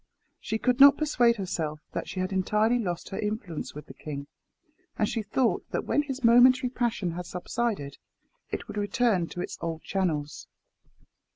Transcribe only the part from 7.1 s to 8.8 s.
had subsided, it would